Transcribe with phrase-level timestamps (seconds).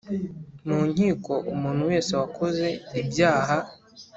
[0.67, 2.67] Mu nkiko umuntu wese wakoze
[2.99, 3.57] ibyaha